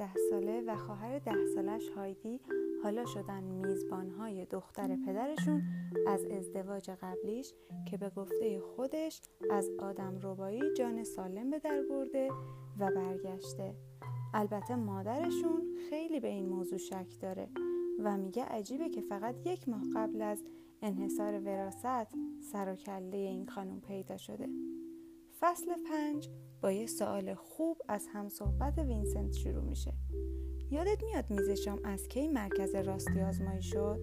یازده 0.00 0.14
ساله 0.30 0.62
و 0.66 0.76
خواهر 0.76 1.18
ده 1.18 1.46
سالش 1.54 1.88
هایدی 1.88 2.40
حالا 2.82 3.06
شدن 3.06 3.44
میزبانهای 3.44 4.44
دختر 4.44 4.96
پدرشون 5.06 5.62
از 6.06 6.24
ازدواج 6.24 6.90
قبلیش 6.90 7.52
که 7.90 7.96
به 7.96 8.10
گفته 8.10 8.60
خودش 8.60 9.20
از 9.50 9.70
آدم 9.78 10.20
ربایی 10.22 10.62
جان 10.76 11.04
سالم 11.04 11.50
به 11.50 11.58
در 11.58 11.82
برده 11.90 12.28
و 12.78 12.90
برگشته. 12.90 13.74
البته 14.34 14.76
مادرشون 14.76 15.62
خیلی 15.90 16.20
به 16.20 16.28
این 16.28 16.48
موضوع 16.48 16.78
شک 16.78 17.20
داره 17.20 17.48
و 17.98 18.16
میگه 18.16 18.44
عجیبه 18.44 18.88
که 18.88 19.00
فقط 19.00 19.46
یک 19.46 19.68
ماه 19.68 19.82
قبل 19.94 20.22
از 20.22 20.44
انحصار 20.82 21.40
وراست 21.40 22.16
سر 22.40 22.72
و 22.72 22.76
کله 22.76 23.16
این 23.16 23.48
خانم 23.48 23.80
پیدا 23.80 24.16
شده. 24.16 24.48
فصل 25.44 25.66
پنج 25.90 26.28
با 26.62 26.72
یه 26.72 26.86
سوال 26.86 27.34
خوب 27.34 27.82
از 27.88 28.06
همصحبت 28.12 28.78
وینسنت 28.78 29.32
شروع 29.32 29.64
میشه. 29.64 29.94
یادت 30.70 31.02
میاد 31.04 31.30
میز 31.30 31.55
شام 31.55 31.80
از 31.84 32.08
کی 32.08 32.28
مرکز 32.28 32.74
راستی 32.74 33.20
آزمایی 33.20 33.62
شد؟ 33.62 34.00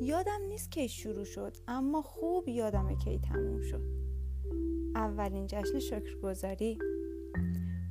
یادم 0.00 0.40
نیست 0.48 0.70
کی 0.70 0.88
شروع 0.88 1.24
شد 1.24 1.56
اما 1.68 2.02
خوب 2.02 2.48
یادمه 2.48 2.98
کی 2.98 3.18
تموم 3.18 3.60
شد. 3.60 3.82
اولین 4.94 5.46
جشن 5.46 5.78
شکرگزاری. 5.78 6.78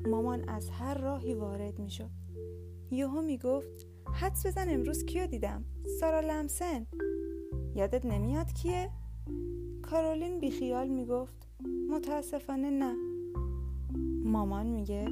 مامان 0.06 0.50
از 0.50 0.70
هر 0.70 0.98
راهی 0.98 1.34
وارد 1.34 1.80
می‌شد. 1.80 2.12
یهو 2.92 3.22
می‌گفت 3.22 3.88
حدس 4.14 4.46
بزن 4.46 4.70
امروز 4.70 5.06
کیو 5.06 5.28
دیدم؟ 5.28 5.66
سارا 6.00 6.20
لمسن. 6.20 6.88
یادت 7.76 8.06
نمیاد 8.06 8.54
کیه؟ 8.54 8.90
کارولین 9.82 10.40
بیخیال 10.40 10.88
می‌گفت 10.88 11.49
متاسفانه 11.68 12.70
نه. 12.70 12.96
مامان 14.24 14.66
میگه 14.68 15.08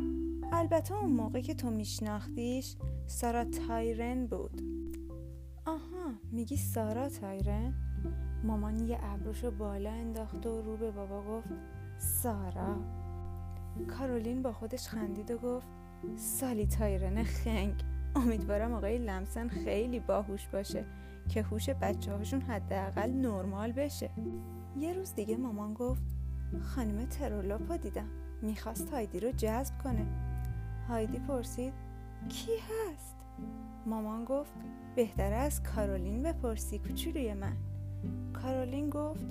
البته 0.52 0.96
اون 0.96 1.12
موقع 1.12 1.42
که 1.42 1.54
تو 1.54 1.70
میشناختیش 1.70 2.76
سارا 3.08 3.44
تایرن 3.44 4.26
بود. 4.26 4.62
آها 5.66 6.14
میگی 6.32 6.58
سارا 6.58 7.10
تایرن؟ 7.10 7.74
مامان 8.44 8.88
یه 8.88 9.00
ابروشو 9.02 9.52
بالا 9.52 9.90
انداخت 9.90 10.46
و 10.46 10.62
رو 10.62 10.78
به 10.78 10.92
بابا 10.92 11.24
گفت 11.24 11.48
سارا. 11.98 12.76
کارولین 13.88 14.42
با 14.42 14.54
خودش 14.54 14.88
خندید 14.88 15.32
و 15.32 15.38
گفت 15.38 15.68
سالی 16.16 16.66
تایرن 16.66 17.24
خنگ. 17.24 17.84
امیدوارم 18.16 18.74
آقای 18.74 18.98
لمسن 18.98 19.48
خیلی 19.48 20.00
باهوش 20.00 20.48
باشه 20.48 20.86
که 21.30 21.42
هوش 21.42 21.70
بچه 21.70 22.12
هاشون 22.12 22.42
حداقل 22.42 23.12
نرمال 23.12 23.72
بشه. 23.72 24.10
یه 24.78 24.94
روز 24.94 25.14
دیگه 25.14 25.38
مامان 25.38 25.74
گفت 25.74 26.17
خانم 26.62 27.06
ترولوپا 27.06 27.78
دیدم. 27.78 28.08
می‌خواست 28.42 28.90
هایدی 28.90 29.20
رو 29.20 29.32
جذب 29.32 29.78
کنه. 29.84 30.06
هایدی 30.88 31.20
پرسید 31.20 31.74
کی 32.30 32.52
هست؟ 32.52 33.16
مامان 33.86 34.26
گفت 34.26 34.54
بهتره 34.96 35.36
از 35.36 35.64
کارولین 35.64 36.24
بپرسی 36.24 36.80
کوچولوی 36.80 37.34
من. 37.34 37.58
کارولین 38.34 38.90
گفت 38.90 39.26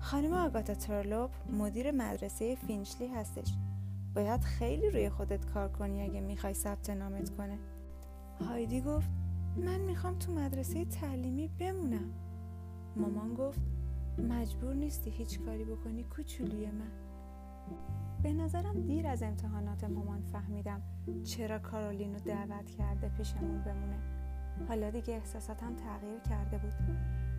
خانم 0.00 0.32
آگاتا 0.32 0.74
ترلوپ 0.74 1.30
مدیر 1.52 1.90
مدرسه 1.90 2.54
فینچلی 2.54 3.08
هستش. 3.08 3.54
باید 4.14 4.40
خیلی 4.40 4.90
روی 4.90 5.10
خودت 5.10 5.46
کار 5.46 5.68
کنی 5.68 6.02
اگه 6.02 6.20
می‌خوای 6.20 6.54
ثبت 6.54 6.90
نامت 6.90 7.30
کنه. 7.36 7.58
هایدی 8.48 8.80
گفت 8.80 9.10
من 9.56 9.80
می‌خوام 9.80 10.18
تو 10.18 10.32
مدرسه 10.32 10.84
تعلیمی 10.84 11.48
بمونم. 11.48 12.10
مامان 12.96 13.34
گفت 13.34 13.60
مجبور 14.18 14.74
نیستی 14.74 15.10
هیچ 15.10 15.40
کاری 15.40 15.64
بکنی 15.64 16.04
کوچولوی 16.04 16.66
من. 16.66 16.90
به 18.22 18.32
نظرم 18.32 18.80
دیر 18.80 19.06
از 19.06 19.22
امتحانات 19.22 19.84
مامان 19.84 20.22
فهمیدم 20.22 20.82
چرا 21.24 21.58
کارولین 21.58 22.14
رو 22.14 22.20
دعوت 22.20 22.70
کرده 22.70 23.08
پیشمون 23.08 23.62
بمونه. 23.62 23.98
حالا 24.68 24.90
دیگه 24.90 25.14
احساساتم 25.14 25.74
تغییر 25.76 26.20
کرده 26.20 26.58
بود. 26.58 26.74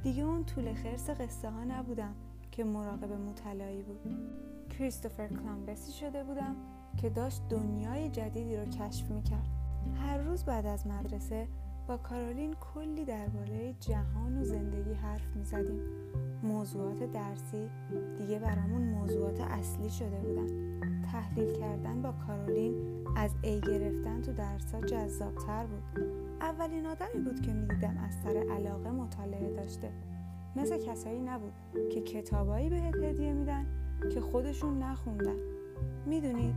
دیگه 0.03 0.23
اون 0.23 0.45
طول 0.45 0.73
خرس 0.73 1.09
قصه 1.09 1.49
ها 1.49 1.63
نبودم 1.63 2.15
که 2.51 2.63
مراقب 2.63 3.11
مطلعی 3.11 3.83
بود. 3.83 3.99
کریستوفر 4.69 5.27
کلامبسی 5.27 5.91
شده 5.91 6.23
بودم 6.23 6.55
که 6.97 7.09
داشت 7.09 7.41
دنیای 7.49 8.09
جدیدی 8.09 8.57
رو 8.57 8.65
کشف 8.65 9.11
می‌کرد. 9.11 9.47
هر 9.95 10.17
روز 10.17 10.43
بعد 10.43 10.65
از 10.65 10.87
مدرسه 10.87 11.47
با 11.87 11.97
کارولین 11.97 12.53
کلی 12.73 13.05
درباره 13.05 13.73
جهان 13.79 14.41
و 14.41 14.43
زندگی 14.43 14.93
حرف 14.93 15.35
می‌زدیم. 15.35 15.81
موضوعات 16.43 17.11
درسی 17.11 17.69
دیگه 18.17 18.39
برامون 18.39 18.81
موضوعات 18.81 19.41
اصلی 19.41 19.89
شده 19.89 20.19
بودن. 20.19 20.79
تحلیل 21.11 21.53
کردن 21.53 22.01
با 22.01 22.13
کارولین 22.27 22.73
از 23.15 23.31
ای 23.41 23.61
گرفتن 23.61 24.21
تو 24.21 24.33
درسا 24.33 24.81
جذابتر 24.81 25.65
بود. 25.65 26.03
اولین 26.41 26.85
آدمی 26.85 27.23
بود 27.23 27.41
که 27.41 27.53
می‌دیدم 27.53 27.97
از 27.97 28.13
سر 28.23 28.37
علاقه 28.51 28.91
مطالعه 28.91 29.55
داشته. 29.55 29.89
مثل 30.55 30.77
کسایی 30.85 31.19
نبود 31.19 31.53
که 31.91 32.01
کتابایی 32.01 32.69
بهت 32.69 32.95
هدیه 32.95 33.33
میدن 33.33 33.65
که 34.13 34.21
خودشون 34.21 34.83
نخوندن. 34.83 35.37
می‌دونید 36.05 36.55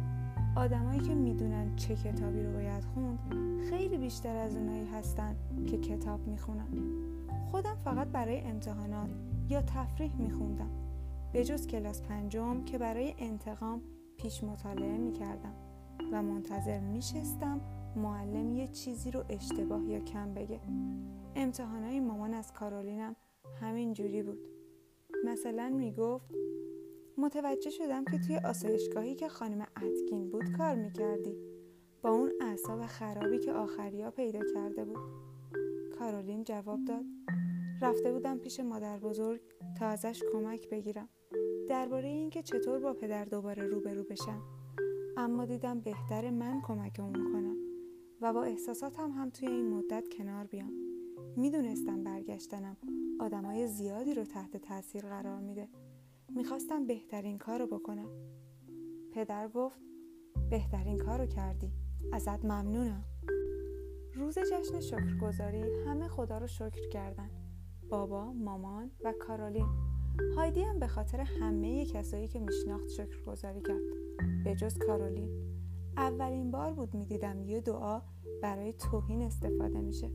آدمایی 0.56 1.00
که 1.00 1.14
می‌دونن 1.14 1.76
چه 1.76 1.96
کتابی 1.96 2.42
رو 2.42 2.52
باید 2.52 2.84
خوند 2.84 3.18
خیلی 3.70 3.98
بیشتر 3.98 4.36
از 4.36 4.56
اونایی 4.56 4.86
هستن 4.86 5.36
که 5.66 5.78
کتاب 5.78 6.26
می‌خونن. 6.26 6.68
خودم 7.50 7.76
فقط 7.84 8.08
برای 8.08 8.40
امتحانات 8.40 9.10
یا 9.48 9.62
تفریح 9.62 10.16
میخوندم 10.16 10.70
به 11.32 11.44
جز 11.44 11.66
کلاس 11.66 12.02
پنجم 12.02 12.64
که 12.64 12.78
برای 12.78 13.14
انتقام 13.18 13.82
پیش 14.16 14.44
مطالعه 14.44 14.98
می‌کردم 14.98 15.54
و 16.12 16.22
منتظر 16.22 16.80
میشستم 16.80 17.60
معلم 17.96 18.56
یه 18.56 18.68
چیزی 18.68 19.10
رو 19.10 19.24
اشتباه 19.28 19.84
یا 19.84 20.00
کم 20.00 20.34
بگه. 20.34 20.60
امتحانای 21.36 22.00
مامان 22.00 22.34
از 22.34 22.52
کارولینم 22.52 23.16
همین 23.60 23.92
جوری 23.92 24.22
بود. 24.22 24.38
مثلا 25.24 25.68
می‌گفت 25.68 26.30
متوجه 27.20 27.70
شدم 27.70 28.04
که 28.04 28.18
توی 28.18 28.36
آسایشگاهی 28.36 29.14
که 29.14 29.28
خانم 29.28 29.66
اتکین 29.82 30.30
بود 30.30 30.52
کار 30.52 30.74
می‌کردی. 30.74 31.36
با 32.02 32.10
اون 32.10 32.32
اعصاب 32.40 32.86
خرابی 32.86 33.38
که 33.38 33.52
آخریا 33.52 34.10
پیدا 34.10 34.40
کرده 34.54 34.84
بود. 34.84 34.98
کارولین 35.98 36.44
جواب 36.44 36.84
داد. 36.84 37.04
رفته 37.82 38.12
بودم 38.12 38.38
پیش 38.38 38.60
مادر 38.60 38.98
بزرگ 38.98 39.40
تا 39.78 39.86
ازش 39.86 40.22
کمک 40.32 40.68
بگیرم. 40.68 41.08
درباره 41.68 42.08
اینکه 42.08 42.42
چطور 42.42 42.78
با 42.78 42.94
پدر 42.94 43.24
دوباره 43.24 43.66
روبرو 43.66 44.04
بشم. 44.04 44.42
اما 45.16 45.44
دیدم 45.44 45.80
بهتر 45.80 46.30
من 46.30 46.60
کمک 46.60 47.00
اون 47.00 47.12
کنم 47.12 47.56
و 48.20 48.32
با 48.32 48.42
احساساتم 48.42 49.10
هم 49.10 49.30
توی 49.30 49.48
این 49.48 49.68
مدت 49.68 50.08
کنار 50.18 50.46
بیام. 50.46 50.72
می‌دونستم 51.36 52.04
برگشتنم 52.04 52.76
آدمای 53.20 53.66
زیادی 53.66 54.14
رو 54.14 54.24
تحت 54.24 54.56
تاثیر 54.56 55.02
قرار 55.02 55.40
میده. 55.40 55.68
می‌خواستم 56.36 56.86
بهترین 56.86 57.38
کار 57.38 57.58
رو 57.58 57.66
بکنم. 57.66 58.08
پدر 59.12 59.48
گفت 59.48 59.80
بهترین 60.50 60.98
کار 60.98 61.18
رو 61.18 61.26
کردی. 61.26 61.72
ازت 62.12 62.44
ممنونم. 62.44 63.04
روز 64.14 64.38
جشن 64.38 64.80
شکرگزاری 64.80 65.62
همه 65.86 66.08
خدا 66.08 66.38
رو 66.38 66.46
شکر 66.46 66.88
کردن. 66.88 67.30
بابا، 67.88 68.32
مامان 68.32 68.90
و 69.04 69.12
کارولین 69.12 69.66
هایدی 70.36 70.62
هم 70.62 70.78
به 70.78 70.86
خاطر 70.86 71.20
همه 71.20 71.86
کسایی 71.86 72.28
که 72.28 72.40
میشناخت 72.40 72.88
شکرگزاری 72.88 73.60
کرد. 73.62 73.82
به 74.44 74.54
جز 74.54 74.78
کارولین 74.78 75.30
اولین 75.96 76.50
بار 76.50 76.72
بود 76.72 76.94
می‌دیدم 76.94 77.42
یه 77.42 77.60
دعا 77.60 78.02
برای 78.42 78.72
توهین 78.72 79.22
استفاده 79.22 79.80
میشه. 79.80 80.10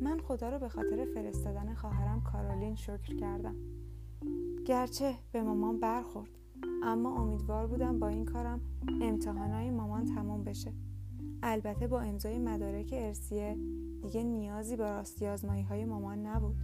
من 0.00 0.18
خدا 0.20 0.50
رو 0.50 0.58
به 0.58 0.68
خاطر 0.68 1.04
فرستادن 1.04 1.74
خواهرم 1.74 2.22
کارولین 2.22 2.74
شکر 2.74 3.16
کردم. 3.16 3.75
گرچه 4.66 5.14
به 5.32 5.42
مامان 5.42 5.80
برخورد 5.80 6.30
اما 6.82 7.22
امیدوار 7.22 7.66
بودم 7.66 7.98
با 7.98 8.08
این 8.08 8.24
کارم 8.24 8.60
امتحانای 9.00 9.70
مامان 9.70 10.04
تموم 10.04 10.44
بشه. 10.44 10.72
البته 11.42 11.86
با 11.86 12.00
امضای 12.00 12.38
مدارک 12.38 12.90
ارسیه 12.92 13.56
دیگه 14.02 14.22
نیازی 14.22 14.76
به 14.76 14.84
راستی 14.84 15.26
آزمایی 15.26 15.62
های 15.62 15.84
مامان 15.84 16.26
نبود. 16.26 16.56